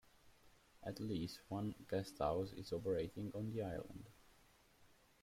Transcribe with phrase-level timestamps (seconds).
[0.81, 4.09] At least one Guesthouse is operating on the island.